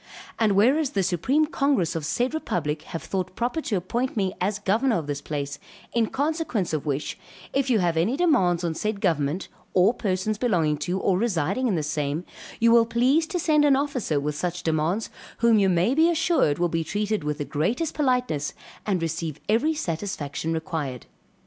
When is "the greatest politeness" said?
17.37-18.53